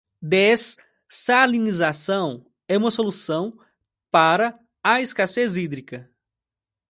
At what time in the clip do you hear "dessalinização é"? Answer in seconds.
0.19-2.75